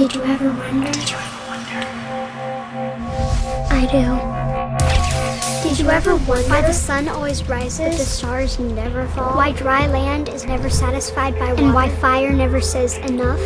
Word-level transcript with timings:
Did 0.00 0.14
you 0.14 0.22
ever 0.22 0.48
wonder? 0.48 0.90
Did 0.92 1.10
you 1.10 1.16
ever 1.18 1.46
wonder? 1.46 1.86
I 3.70 3.86
do. 3.92 5.68
Did 5.68 5.78
you 5.78 5.90
ever 5.90 6.16
wonder 6.16 6.48
why 6.48 6.62
the 6.62 6.72
sun 6.72 7.06
always 7.06 7.46
rises, 7.46 7.80
but 7.80 7.98
the 7.98 8.04
stars 8.06 8.58
never 8.58 9.06
fall? 9.08 9.36
Why 9.36 9.52
dry 9.52 9.86
land 9.88 10.30
is 10.30 10.46
never 10.46 10.70
satisfied 10.70 11.38
by 11.38 11.50
water? 11.50 11.64
And 11.64 11.74
why 11.74 11.90
fire 11.90 12.32
never 12.32 12.62
says 12.62 12.96
enough? 12.96 13.38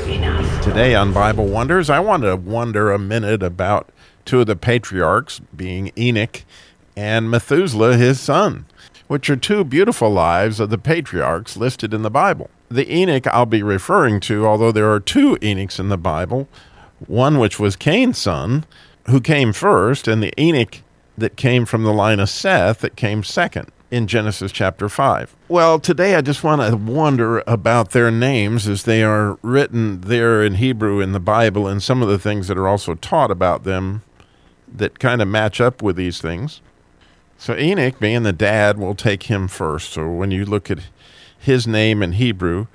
Today 0.62 0.94
on 0.94 1.12
Bible 1.12 1.46
Wonders, 1.46 1.90
I 1.90 1.98
want 1.98 2.22
to 2.22 2.36
wonder 2.36 2.92
a 2.92 3.00
minute 3.00 3.42
about 3.42 3.88
two 4.24 4.42
of 4.42 4.46
the 4.46 4.54
patriarchs, 4.54 5.40
being 5.56 5.90
Enoch 5.98 6.44
and 6.94 7.28
Methuselah, 7.32 7.96
his 7.96 8.20
son, 8.20 8.66
which 9.14 9.30
are 9.30 9.36
two 9.36 9.62
beautiful 9.62 10.10
lives 10.10 10.58
of 10.58 10.70
the 10.70 10.76
patriarchs 10.76 11.56
listed 11.56 11.94
in 11.94 12.02
the 12.02 12.10
Bible. 12.10 12.50
The 12.68 12.92
Enoch 12.92 13.28
I'll 13.28 13.46
be 13.46 13.62
referring 13.62 14.18
to, 14.22 14.44
although 14.44 14.72
there 14.72 14.90
are 14.90 14.98
two 14.98 15.36
Enochs 15.36 15.78
in 15.78 15.88
the 15.88 15.96
Bible, 15.96 16.48
one 17.06 17.38
which 17.38 17.60
was 17.60 17.76
Cain's 17.76 18.18
son, 18.18 18.64
who 19.06 19.20
came 19.20 19.52
first, 19.52 20.08
and 20.08 20.20
the 20.20 20.32
Enoch 20.36 20.80
that 21.16 21.36
came 21.36 21.64
from 21.64 21.84
the 21.84 21.92
line 21.92 22.18
of 22.18 22.28
Seth 22.28 22.80
that 22.80 22.96
came 22.96 23.22
second 23.22 23.70
in 23.88 24.08
Genesis 24.08 24.50
chapter 24.50 24.88
5. 24.88 25.36
Well, 25.46 25.78
today 25.78 26.16
I 26.16 26.20
just 26.20 26.42
want 26.42 26.68
to 26.68 26.76
wonder 26.76 27.44
about 27.46 27.92
their 27.92 28.10
names 28.10 28.66
as 28.66 28.82
they 28.82 29.04
are 29.04 29.38
written 29.42 30.00
there 30.00 30.42
in 30.42 30.54
Hebrew 30.54 31.00
in 31.00 31.12
the 31.12 31.20
Bible 31.20 31.68
and 31.68 31.80
some 31.80 32.02
of 32.02 32.08
the 32.08 32.18
things 32.18 32.48
that 32.48 32.58
are 32.58 32.66
also 32.66 32.96
taught 32.96 33.30
about 33.30 33.62
them 33.62 34.02
that 34.66 34.98
kind 34.98 35.22
of 35.22 35.28
match 35.28 35.60
up 35.60 35.84
with 35.84 35.94
these 35.94 36.20
things. 36.20 36.60
So 37.38 37.56
Enoch, 37.56 37.98
being 37.98 38.22
the 38.22 38.32
dad, 38.32 38.78
will 38.78 38.94
take 38.94 39.24
him 39.24 39.48
first. 39.48 39.92
So 39.92 40.10
when 40.10 40.30
you 40.30 40.44
look 40.44 40.70
at 40.70 40.80
his 41.38 41.66
name 41.66 42.02
in 42.02 42.12
Hebrew, 42.12 42.66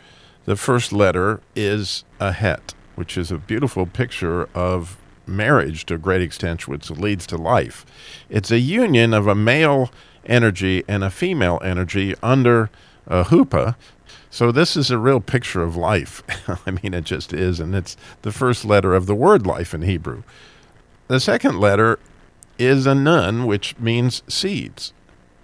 the 0.45 0.55
first 0.55 0.93
letter 0.93 1.41
is 1.55 2.03
a 2.19 2.31
het, 2.31 2.73
which 2.95 3.17
is 3.17 3.31
a 3.31 3.37
beautiful 3.37 3.85
picture 3.85 4.49
of 4.53 4.97
marriage 5.25 5.85
to 5.85 5.95
a 5.95 5.97
great 5.97 6.21
extent, 6.21 6.67
which 6.67 6.89
leads 6.89 7.25
to 7.27 7.37
life. 7.37 7.85
It's 8.29 8.51
a 8.51 8.59
union 8.59 9.13
of 9.13 9.27
a 9.27 9.35
male 9.35 9.91
energy 10.25 10.83
and 10.87 11.03
a 11.03 11.09
female 11.09 11.59
energy 11.63 12.15
under 12.21 12.69
a 13.07 13.23
huppah. 13.23 13.75
So 14.29 14.51
this 14.51 14.77
is 14.77 14.91
a 14.91 14.97
real 14.97 15.19
picture 15.19 15.63
of 15.63 15.75
life. 15.75 16.23
I 16.67 16.71
mean, 16.71 16.93
it 16.93 17.03
just 17.03 17.33
is, 17.33 17.59
and 17.59 17.73
it's 17.73 17.97
the 18.21 18.31
first 18.31 18.63
letter 18.65 18.93
of 18.93 19.07
the 19.07 19.15
word 19.15 19.47
life 19.47 19.73
in 19.73 19.81
Hebrew. 19.81 20.23
The 21.07 21.19
second 21.19 21.59
letter 21.59 21.99
is 22.59 22.85
a 22.85 22.93
nun, 22.93 23.47
which 23.47 23.77
means 23.79 24.21
seeds. 24.27 24.93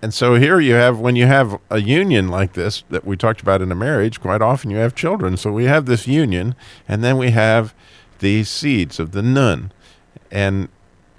And 0.02 0.14
so 0.14 0.36
here 0.36 0.60
you 0.60 0.76
have, 0.76 1.00
when 1.00 1.16
you 1.16 1.26
have 1.26 1.60
a 1.72 1.82
union 1.82 2.28
like 2.28 2.54
this 2.54 2.84
that 2.90 3.06
we 3.06 3.18
talked 3.18 3.42
about 3.42 3.62
in 3.62 3.72
a 3.72 3.76
marriage, 3.76 4.22
quite 4.22 4.42
often 4.42 4.70
you 4.70 4.78
have 4.78 4.94
children. 4.94 5.36
So 5.38 5.52
we 5.52 5.64
have 5.64 5.88
this 5.88 6.08
union, 6.08 6.54
and 6.88 7.04
then 7.04 7.18
we 7.18 7.32
have 7.32 7.74
these 8.20 8.50
seeds 8.50 9.00
of 9.00 9.14
the 9.14 9.24
nun, 9.24 9.72
and 10.30 10.70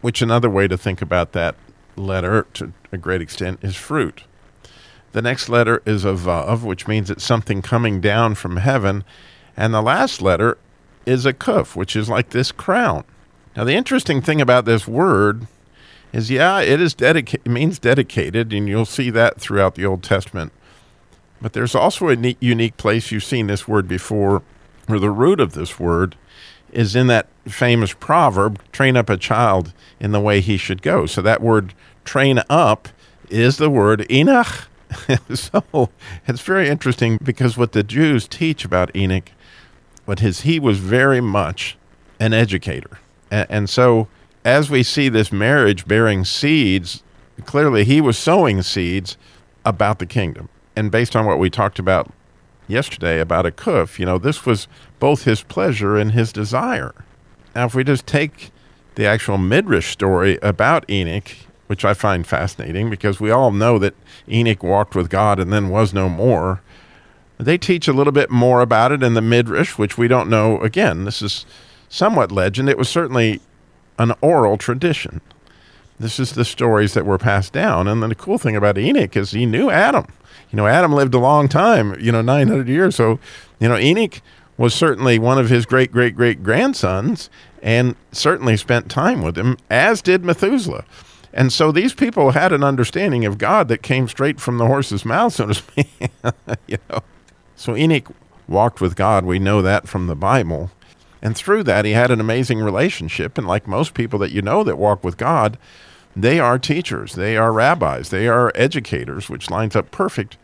which 0.03 0.22
another 0.22 0.48
way 0.48 0.69
to 0.69 0.78
think 0.78 1.03
about 1.03 1.33
that 1.33 1.56
letter 1.97 2.47
to 2.55 2.72
a 2.92 2.98
great 2.98 3.20
extent 3.22 3.58
is 3.62 3.75
fruit. 3.75 4.22
The 5.12 5.22
next 5.22 5.48
letter 5.48 5.83
is 5.86 6.05
a 6.05 6.12
vav, 6.12 6.62
which 6.62 6.86
means 6.86 7.10
it's 7.10 7.25
something 7.25 7.62
coming 7.62 8.00
down 8.00 8.34
from 8.34 8.58
heaven. 8.58 9.03
And 9.56 9.72
the 9.72 9.81
last 9.81 10.20
letter 10.20 10.58
is 11.06 11.25
a 11.25 11.33
kuf, 11.33 11.75
which 11.75 11.97
is 11.97 12.10
like 12.10 12.31
this 12.31 12.53
crown. 12.53 13.05
Now, 13.56 13.64
the 13.64 13.75
interesting 13.75 14.20
thing 14.20 14.42
about 14.42 14.66
this 14.66 14.86
word 14.86 15.47
is, 16.17 16.31
yeah, 16.31 16.61
it 16.61 16.81
is 16.81 16.95
dedicated 16.95 17.50
means 17.50 17.78
dedicated, 17.78 18.53
and 18.53 18.69
you'll 18.69 18.86
see 18.86 19.11
that 19.11 19.41
throughout 19.41 19.75
the 19.75 19.84
Old 19.84 20.03
Testament. 20.03 20.53
But 21.42 21.53
there's 21.53 21.75
also 21.75 22.09
a 22.09 22.17
neat, 22.17 22.39
unique 22.41 22.78
place 22.78 23.12
you've 23.12 23.25
seen 23.25 23.47
this 23.47 23.69
word 23.69 23.86
before, 23.86 24.42
where 24.87 24.98
the 24.98 25.11
root 25.11 25.41
of 25.41 25.53
this 25.53 25.78
word 25.78 26.17
is 26.72 26.97
in 26.97 27.06
that 27.09 27.28
famous 27.47 27.92
proverb, 27.92 28.61
train 28.72 28.97
up 28.97 29.11
a 29.11 29.17
child 29.17 29.72
in 30.00 30.12
the 30.12 30.20
way 30.20 30.41
he 30.41 30.56
should 30.56 30.83
go. 30.83 31.06
So 31.06 31.20
that 31.22 31.42
word 31.42 31.75
train 32.05 32.42
up 32.48 32.89
is 33.28 33.59
the 33.59 33.70
word 33.70 34.11
Enoch. 34.11 34.69
so 35.34 35.91
it's 36.27 36.41
very 36.41 36.69
interesting 36.69 37.19
because 37.22 37.59
what 37.59 37.72
the 37.72 37.83
Jews 37.83 38.27
teach 38.27 38.65
about 38.65 38.94
Enoch, 38.97 39.31
what 40.06 40.21
his 40.21 40.41
he 40.41 40.59
was 40.59 40.78
very 40.78 41.21
much 41.21 41.77
an 42.19 42.33
educator. 42.33 42.98
And, 43.31 43.47
and 43.50 43.71
so, 43.71 44.09
as 44.47 44.71
we 44.71 44.84
see 44.84 45.09
this 45.09 45.33
marriage 45.33 45.89
bearing 45.89 46.25
seeds, 46.25 47.03
clearly 47.47 47.83
he 47.83 48.01
was 48.01 48.17
sowing 48.17 48.62
seeds 48.62 49.17
about 49.65 49.99
the 49.99 50.07
kingdom. 50.07 50.49
And 50.77 50.89
based 50.89 51.17
on 51.17 51.27
what 51.27 51.41
we 51.41 51.51
talked 51.51 51.81
about 51.81 52.12
yesterday 52.69 53.19
about 53.19 53.45
a 53.45 53.51
kuf, 53.51 53.99
you 53.99 54.07
know, 54.07 54.19
this 54.19 54.47
was 54.47 54.69
both 55.01 55.25
his 55.25 55.43
pleasure 55.43 55.97
and 55.97 56.12
his 56.12 56.33
desire. 56.33 56.95
Now, 57.57 57.67
if 57.67 57.75
we 57.75 57.83
just 57.83 58.07
take 58.07 58.53
the 58.95 59.05
actual 59.05 59.37
Midrash 59.37 59.91
story 59.91 60.39
about 60.43 60.89
Enoch, 60.89 61.33
which 61.67 61.84
I 61.84 61.93
find 61.93 62.25
fascinating 62.25 62.89
because 62.89 63.19
we 63.19 63.33
all 63.33 63.51
know 63.51 63.81
that 63.81 63.95
Enoch 64.31 64.63
walked 64.63 64.95
with 64.95 65.11
God 65.11 65.41
and 65.41 65.53
then 65.53 65.71
was 65.71 65.93
no 65.93 66.09
more. 66.09 66.63
They 67.37 67.59
teach 67.59 67.89
a 67.89 67.93
little 67.93 68.13
bit 68.13 68.31
more 68.31 68.61
about 68.61 68.93
it 68.93 69.03
in 69.03 69.15
the 69.15 69.21
Midrash, 69.21 69.77
which 69.77 69.99
we 69.99 70.07
don't 70.07 70.31
know. 70.31 70.61
Again, 70.61 71.05
this 71.05 71.21
is 71.21 71.45
somewhat 71.89 72.31
legend. 72.31 72.69
It 72.69 72.78
was 72.78 72.89
certainly 72.89 73.41
an 73.99 74.12
oral 74.21 74.57
tradition. 74.57 75.21
This 75.99 76.21
is 76.21 76.33
the 76.33 76.45
stories 76.45 76.95
that 76.95 77.07
were 77.07 77.19
passed 77.19 77.53
down. 77.53 77.89
And 77.89 78.03
then 78.03 78.11
the 78.11 78.15
cool 78.15 78.39
thing 78.39 78.57
about 78.57 78.79
Enoch 78.79 79.17
is 79.17 79.31
he 79.31 79.47
knew 79.47 79.71
Adam. 79.71 80.07
You 80.51 80.57
know, 80.57 80.67
Adam 80.67 80.93
lived 80.93 81.15
a 81.15 81.19
long 81.19 81.49
time, 81.49 81.99
you 81.99 82.12
know, 82.12 82.23
900 82.23 82.69
years. 82.69 82.97
So, 82.97 83.19
you 83.59 83.69
know, 83.69 83.79
Enoch 83.79 84.21
was 84.59 84.75
certainly 84.75 85.19
one 85.19 85.39
of 85.39 85.49
his 85.49 85.67
great, 85.67 85.93
great, 85.93 86.15
great 86.15 86.43
grandsons 86.43 87.31
and 87.62 87.97
certainly 88.12 88.57
spent 88.57 88.91
time 88.91 89.23
with 89.23 89.37
him, 89.37 89.57
as 89.71 90.03
did 90.03 90.25
Methuselah. 90.25 90.84
And 91.33 91.53
so 91.53 91.73
these 91.73 91.93
people 91.93 92.31
had 92.31 92.53
an 92.53 92.65
understanding 92.65 93.25
of 93.27 93.39
God 93.39 93.69
that 93.69 93.83
came 93.83 94.09
straight 94.09 94.41
from 94.41 94.59
the 94.59 94.67
horse's 94.67 95.05
mouth, 95.05 95.34
so 95.34 95.47
to 95.47 95.55
speak. 95.55 95.89
you 96.67 96.78
know. 96.89 97.01
So 97.57 97.77
Enoch 97.77 98.09
walked 98.49 98.81
with 98.81 98.97
God. 98.97 99.25
We 99.25 99.39
know 99.39 99.63
that 99.63 99.89
from 99.89 100.07
the 100.07 100.15
Bible. 100.17 100.71
And 101.22 101.37
through 101.37 101.65
that, 101.65 101.84
he 101.84 101.93
had 101.93 102.10
an 102.10 102.21
amazing 102.21 102.60
relationship. 102.60 103.38
And 103.38 103.47
like 103.47 103.66
most 103.66 103.94
people 103.94 104.19
that 104.21 104.32
you 104.32 104.43
know 104.43 104.62
that 104.65 104.78
walk 104.78 105.03
with 105.03 105.16
God, 105.16 105.59
they 106.15 106.38
are 106.38 106.59
teachers, 106.59 107.15
they 107.15 107.37
are 107.37 107.53
rabbis, 107.53 108.10
they 108.10 108.28
are 108.28 108.53
educators, 108.54 109.28
which 109.28 109.50
lines 109.50 109.77
up 109.77 109.91
perfect 109.91 110.37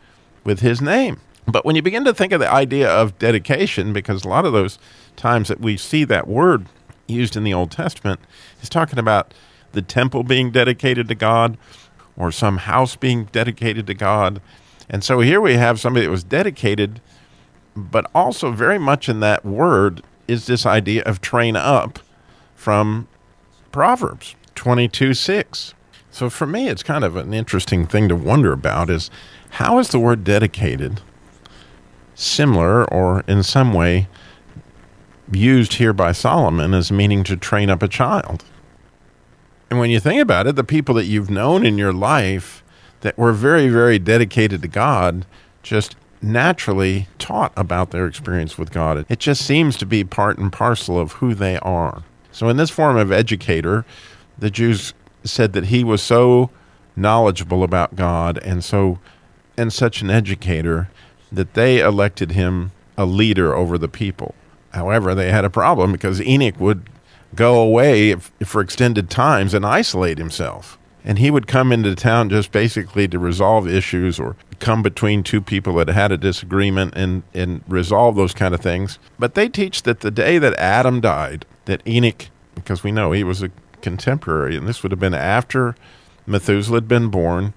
with 0.43 0.59
his 0.59 0.81
name. 0.81 1.19
But 1.45 1.65
when 1.65 1.75
you 1.75 1.81
begin 1.81 2.05
to 2.05 2.13
think 2.13 2.31
of 2.31 2.39
the 2.39 2.51
idea 2.51 2.89
of 2.89 3.17
dedication, 3.19 3.91
because 3.91 4.23
a 4.23 4.29
lot 4.29 4.45
of 4.45 4.53
those 4.53 4.79
times 5.15 5.47
that 5.49 5.59
we 5.59 5.77
see 5.77 6.03
that 6.05 6.27
word 6.27 6.67
used 7.07 7.35
in 7.35 7.43
the 7.43 7.53
Old 7.53 7.71
Testament 7.71 8.19
is 8.61 8.69
talking 8.69 8.99
about 8.99 9.33
the 9.73 9.81
temple 9.81 10.23
being 10.23 10.51
dedicated 10.51 11.07
to 11.09 11.15
God 11.15 11.57
or 12.15 12.31
some 12.31 12.57
house 12.57 12.95
being 12.95 13.25
dedicated 13.25 13.87
to 13.87 13.93
God. 13.93 14.41
And 14.89 15.03
so 15.03 15.19
here 15.19 15.41
we 15.41 15.55
have 15.55 15.79
somebody 15.79 16.05
that 16.05 16.11
was 16.11 16.23
dedicated, 16.23 17.01
but 17.75 18.09
also 18.13 18.51
very 18.51 18.77
much 18.77 19.09
in 19.09 19.19
that 19.19 19.43
word 19.43 20.01
is 20.27 20.45
this 20.45 20.65
idea 20.65 21.03
of 21.03 21.21
train 21.21 21.55
up 21.55 21.99
from 22.55 23.07
Proverbs 23.71 24.35
22 24.55 25.13
6. 25.13 25.73
So 26.11 26.29
for 26.29 26.45
me, 26.45 26.69
it's 26.69 26.83
kind 26.83 27.03
of 27.03 27.15
an 27.15 27.33
interesting 27.33 27.87
thing 27.87 28.07
to 28.07 28.15
wonder 28.15 28.53
about 28.53 28.89
is 28.89 29.09
how 29.51 29.79
is 29.79 29.89
the 29.89 29.99
word 29.99 30.23
dedicated 30.23 31.01
similar 32.15 32.85
or 32.93 33.21
in 33.27 33.41
some 33.41 33.73
way 33.73 34.07
used 35.31 35.73
here 35.75 35.93
by 35.93 36.11
Solomon 36.11 36.73
as 36.73 36.91
meaning 36.91 37.23
to 37.23 37.35
train 37.35 37.69
up 37.69 37.81
a 37.81 37.87
child? 37.87 38.45
And 39.69 39.79
when 39.79 39.89
you 39.89 39.99
think 39.99 40.21
about 40.21 40.45
it, 40.45 40.55
the 40.55 40.63
people 40.63 40.93
that 40.95 41.05
you've 41.05 41.31
known 41.31 41.65
in 41.65 41.79
your 41.79 41.93
life 41.93 42.63
that 43.01 43.17
were 43.17 43.33
very, 43.33 43.67
very 43.69 43.97
dedicated 43.97 44.61
to 44.61 44.67
God 44.67 45.25
just 45.63 45.95
naturally 46.23 47.07
taught 47.19 47.51
about 47.55 47.91
their 47.91 48.07
experience 48.07 48.57
with 48.57 48.71
God. 48.71 49.05
It 49.09 49.19
just 49.19 49.45
seems 49.45 49.77
to 49.77 49.85
be 49.85 50.03
part 50.03 50.37
and 50.37 50.51
parcel 50.51 50.97
of 50.97 51.13
who 51.13 51.33
they 51.33 51.57
are. 51.59 52.03
So, 52.31 52.49
in 52.49 52.57
this 52.57 52.69
form 52.69 52.97
of 52.97 53.11
educator, 53.11 53.85
the 54.37 54.49
Jews 54.49 54.93
said 55.23 55.53
that 55.53 55.65
he 55.65 55.83
was 55.83 56.01
so 56.01 56.49
knowledgeable 56.95 57.63
about 57.63 57.95
God 57.95 58.37
and 58.39 58.63
so 58.63 58.99
and 59.57 59.71
such 59.71 60.01
an 60.01 60.09
educator 60.09 60.89
that 61.31 61.53
they 61.53 61.79
elected 61.79 62.31
him 62.31 62.71
a 62.97 63.05
leader 63.05 63.53
over 63.55 63.77
the 63.77 63.87
people. 63.87 64.33
However, 64.73 65.13
they 65.13 65.31
had 65.31 65.45
a 65.45 65.49
problem 65.49 65.91
because 65.91 66.21
Enoch 66.21 66.59
would 66.59 66.89
go 67.35 67.59
away 67.59 68.15
for 68.15 68.61
extended 68.61 69.09
times 69.09 69.53
and 69.53 69.65
isolate 69.65 70.17
himself. 70.17 70.77
And 71.05 71.19
he 71.19 71.29
would 71.29 71.47
come 71.47 71.71
into 71.71 71.95
town 71.95 72.29
just 72.29 72.51
basically 72.51 73.07
to 73.09 73.19
resolve 73.19 73.67
issues 73.67 74.19
or 74.19 74.35
come 74.59 74.81
between 74.81 75.21
two 75.21 75.41
people 75.41 75.73
that 75.75 75.89
had 75.89 76.11
a 76.11 76.17
disagreement 76.17 76.93
and, 76.95 77.23
and 77.33 77.61
resolve 77.67 78.15
those 78.15 78.33
kind 78.33 78.53
of 78.53 78.61
things. 78.61 78.99
But 79.19 79.35
they 79.35 79.49
teach 79.49 79.83
that 79.83 79.99
the 79.99 80.11
day 80.11 80.37
that 80.37 80.57
Adam 80.57 81.01
died, 81.01 81.45
that 81.65 81.85
Enoch, 81.85 82.29
because 82.55 82.83
we 82.83 82.91
know 82.91 83.11
he 83.11 83.23
was 83.23 83.43
a 83.43 83.51
contemporary, 83.81 84.55
and 84.55 84.67
this 84.67 84.81
would 84.81 84.91
have 84.91 84.99
been 84.99 85.13
after 85.13 85.75
Methuselah 86.25 86.77
had 86.77 86.87
been 86.87 87.09
born, 87.09 87.53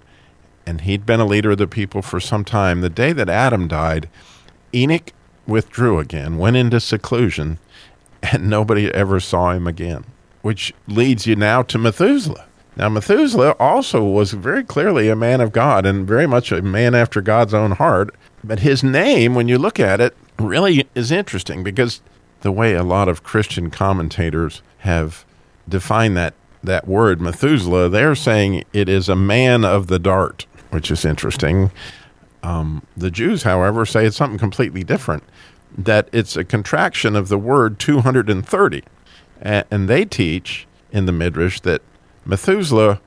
and 0.67 0.81
he'd 0.81 1.07
been 1.07 1.21
a 1.21 1.27
leader 1.27 1.53
of 1.53 1.59
the 1.59 1.69
people 1.69 2.03
for 2.03 2.19
some 2.19 2.45
time. 2.45 2.81
The 2.81 2.91
day 2.91 3.13
that 3.13 3.29
Adam 3.29 3.69
died, 3.69 4.09
Enoch 4.75 5.13
withdrew 5.47 6.01
again, 6.01 6.39
went 6.39 6.57
into 6.57 6.81
seclusion, 6.81 7.59
and 8.23 8.51
nobody 8.51 8.93
ever 8.93 9.21
saw 9.21 9.53
him 9.53 9.67
again, 9.67 10.05
which 10.43 10.75
leads 10.89 11.27
you 11.27 11.37
now 11.37 11.63
to 11.63 11.79
Methuselah. 11.79 12.47
Now, 12.77 12.91
Methuselah 12.91 13.57
also 13.59 14.05
was 14.05 14.33
very 14.33 14.63
clearly 14.63 15.09
a 15.09 15.17
man 15.17 15.41
of 15.41 15.53
God 15.53 15.87
and 15.87 16.07
very 16.07 16.27
much 16.27 16.53
a 16.53 16.61
man 16.61 16.95
after 16.95 17.23
God's 17.23 17.55
own 17.55 17.73
heart. 17.73 18.15
But 18.45 18.61
his 18.61 18.85
name, 18.85 19.35
when 19.35 19.49
you 19.49 19.57
look 19.59 19.81
at 19.81 20.01
it, 20.01 20.15
really 20.39 20.87
is 20.95 21.11
interesting 21.11 21.65
because 21.65 22.03
the 22.43 22.53
way 22.53 22.75
a 22.75 22.83
lot 22.83 23.09
of 23.09 23.23
Christian 23.23 23.71
commentators 23.71 24.61
have 24.79 25.25
defined 25.67 26.17
that, 26.19 26.35
that 26.63 26.87
word, 26.87 27.21
Methuselah, 27.21 27.89
they're 27.89 28.15
saying 28.15 28.65
it 28.75 28.91
is 28.91 29.09
a 29.09 29.17
man 29.17 29.65
of 29.65 29.87
the 29.87 29.99
dart, 29.99 30.47
which 30.71 30.91
is 30.91 31.07
interesting. 31.07 31.71
Um, 32.43 32.83
the 32.95 33.11
Jews, 33.11 33.43
however, 33.43 33.87
say 33.87 34.05
it's 34.05 34.17
something 34.17 34.39
completely 34.39 34.85
different, 34.85 35.23
that 35.77 36.11
it's 36.13 36.37
a 36.37 36.45
contraction 36.45 37.17
of 37.17 37.29
the 37.29 37.39
word 37.39 37.79
230. 37.79 38.85
and 39.41 39.89
they 39.89 40.05
teach 40.05 40.67
in 40.93 41.07
the 41.07 41.13
Midrash 41.13 41.61
that 41.61 41.81
Methuselah 42.27 43.01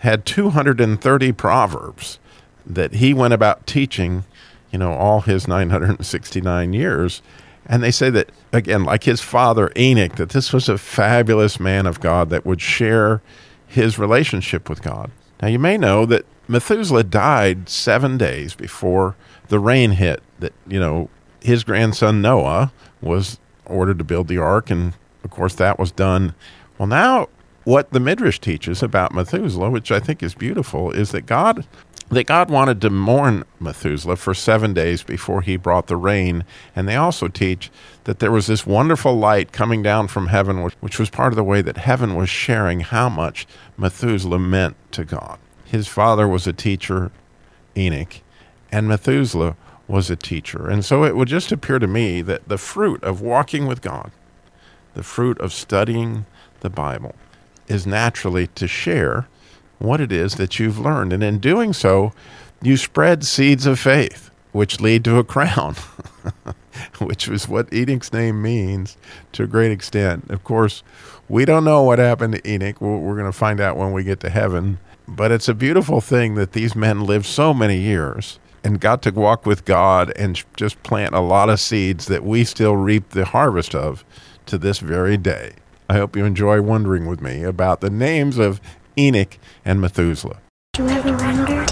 had 0.00 0.24
230 0.24 1.32
proverbs 1.32 2.18
that 2.66 2.94
he 2.94 3.14
went 3.14 3.34
about 3.34 3.66
teaching, 3.66 4.24
you 4.70 4.78
know, 4.78 4.92
all 4.92 5.20
his 5.20 5.46
969 5.46 6.72
years. 6.72 7.22
And 7.66 7.82
they 7.82 7.90
say 7.90 8.10
that, 8.10 8.30
again, 8.52 8.84
like 8.84 9.04
his 9.04 9.20
father 9.20 9.70
Enoch, 9.76 10.16
that 10.16 10.30
this 10.30 10.52
was 10.52 10.68
a 10.68 10.78
fabulous 10.78 11.58
man 11.60 11.86
of 11.86 12.00
God 12.00 12.30
that 12.30 12.44
would 12.44 12.60
share 12.60 13.22
his 13.66 13.98
relationship 13.98 14.68
with 14.68 14.82
God. 14.82 15.10
Now, 15.40 15.48
you 15.48 15.58
may 15.58 15.76
know 15.76 16.06
that 16.06 16.26
Methuselah 16.48 17.04
died 17.04 17.68
seven 17.68 18.18
days 18.18 18.54
before 18.54 19.16
the 19.48 19.58
rain 19.58 19.92
hit, 19.92 20.22
that, 20.40 20.52
you 20.66 20.78
know, 20.78 21.08
his 21.40 21.64
grandson 21.64 22.22
Noah 22.22 22.72
was 23.00 23.38
ordered 23.66 23.98
to 23.98 24.04
build 24.04 24.28
the 24.28 24.38
ark. 24.38 24.70
And 24.70 24.94
of 25.22 25.30
course, 25.30 25.54
that 25.54 25.78
was 25.78 25.90
done. 25.90 26.34
Well, 26.78 26.86
now 26.86 27.28
what 27.64 27.90
the 27.90 28.00
Midrash 28.00 28.38
teaches 28.38 28.82
about 28.82 29.14
Methuselah, 29.14 29.70
which 29.70 29.90
I 29.90 30.00
think 30.00 30.22
is 30.22 30.34
beautiful, 30.34 30.90
is 30.90 31.10
that 31.12 31.22
God 31.22 31.66
that 32.10 32.26
God 32.26 32.50
wanted 32.50 32.80
to 32.82 32.90
mourn 32.90 33.44
Methuselah 33.60 34.16
for 34.16 34.34
seven 34.34 34.74
days 34.74 35.02
before 35.02 35.40
he 35.40 35.56
brought 35.56 35.86
the 35.86 35.96
rain. 35.96 36.44
And 36.76 36.86
they 36.86 36.96
also 36.96 37.28
teach 37.28 37.70
that 38.04 38.18
there 38.18 38.30
was 38.30 38.46
this 38.46 38.66
wonderful 38.66 39.16
light 39.16 39.52
coming 39.52 39.82
down 39.82 40.08
from 40.08 40.26
heaven, 40.26 40.62
which, 40.62 40.74
which 40.80 40.98
was 40.98 41.10
part 41.10 41.32
of 41.32 41.36
the 41.36 41.44
way 41.44 41.62
that 41.62 41.78
heaven 41.78 42.14
was 42.14 42.28
sharing 42.28 42.80
how 42.80 43.08
much 43.08 43.46
Methuselah 43.76 44.38
meant 44.38 44.76
to 44.92 45.04
God. 45.04 45.38
His 45.64 45.88
father 45.88 46.28
was 46.28 46.46
a 46.46 46.52
teacher, 46.52 47.10
Enoch, 47.76 48.20
and 48.70 48.86
Methuselah 48.86 49.56
was 49.88 50.10
a 50.10 50.16
teacher. 50.16 50.68
And 50.68 50.84
so 50.84 51.04
it 51.04 51.16
would 51.16 51.28
just 51.28 51.52
appear 51.52 51.78
to 51.78 51.86
me 51.86 52.22
that 52.22 52.48
the 52.48 52.58
fruit 52.58 53.02
of 53.02 53.20
walking 53.20 53.66
with 53.66 53.80
God, 53.80 54.12
the 54.94 55.02
fruit 55.02 55.38
of 55.40 55.52
studying 55.52 56.26
the 56.60 56.70
Bible, 56.70 57.14
is 57.68 57.86
naturally 57.86 58.46
to 58.48 58.68
share 58.68 59.26
what 59.78 60.00
it 60.00 60.12
is 60.12 60.34
that 60.34 60.58
you've 60.58 60.78
learned. 60.78 61.12
And 61.12 61.22
in 61.22 61.38
doing 61.38 61.72
so, 61.72 62.12
you 62.62 62.76
spread 62.76 63.24
seeds 63.24 63.66
of 63.66 63.78
faith, 63.78 64.30
which 64.52 64.80
lead 64.80 65.04
to 65.04 65.18
a 65.18 65.24
crown, 65.24 65.74
which 66.98 67.28
is 67.28 67.48
what 67.48 67.72
Enoch's 67.72 68.12
name 68.12 68.40
means 68.40 68.96
to 69.32 69.44
a 69.44 69.48
great 69.48 69.72
extent. 69.72 70.30
Of 70.30 70.44
course, 70.44 70.82
we 71.28 71.44
don't 71.44 71.64
know 71.64 71.82
what 71.82 71.98
happened 71.98 72.34
to 72.34 72.50
Enoch. 72.50 72.80
We're, 72.80 73.14
going 73.14 73.30
to 73.30 73.32
find 73.32 73.60
out 73.60 73.76
when 73.76 73.92
we 73.92 74.04
get 74.04 74.20
to 74.20 74.30
heaven. 74.30 74.78
But 75.06 75.32
it's 75.32 75.48
a 75.48 75.54
beautiful 75.54 76.00
thing 76.00 76.34
that 76.36 76.52
these 76.52 76.74
men 76.74 77.04
lived 77.04 77.26
so 77.26 77.52
many 77.52 77.78
years 77.78 78.38
and 78.62 78.80
got 78.80 79.02
to 79.02 79.10
walk 79.10 79.44
with 79.44 79.66
God 79.66 80.10
and 80.16 80.42
just 80.56 80.82
plant 80.82 81.14
a 81.14 81.20
lot 81.20 81.50
of 81.50 81.60
seeds 81.60 82.06
that 82.06 82.24
we 82.24 82.44
still 82.44 82.76
reap 82.76 83.10
the 83.10 83.26
harvest 83.26 83.74
of 83.74 84.04
to 84.46 84.56
this 84.56 84.78
very 84.78 85.18
day. 85.18 85.52
I 85.88 85.94
hope 85.94 86.16
you 86.16 86.24
enjoy 86.24 86.62
wondering 86.62 87.06
with 87.06 87.20
me 87.20 87.42
about 87.42 87.80
the 87.80 87.90
names 87.90 88.38
of 88.38 88.60
Enoch 88.96 89.38
and 89.64 89.80
Methuselah. 89.80 90.40
Do 90.72 90.84
you 90.84 90.88
ever 90.90 91.12
wonder? 91.16 91.63